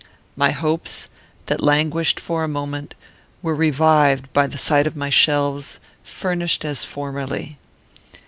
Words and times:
"My 0.35 0.49
hopes, 0.49 1.09
that 1.45 1.61
languished 1.61 2.19
for 2.19 2.43
a 2.43 2.47
moment, 2.47 2.95
were 3.43 3.53
revived 3.53 4.33
by 4.33 4.47
the 4.47 4.57
sight 4.57 4.87
of 4.87 4.95
my 4.95 5.11
shelves, 5.11 5.79
furnished 6.03 6.65
as 6.65 6.83
formerly. 6.83 7.59